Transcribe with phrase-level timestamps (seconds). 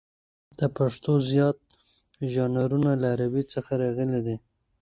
[0.59, 1.57] د پښتو زیات
[2.31, 4.37] ژانرونه له عربي څخه راغلي دي.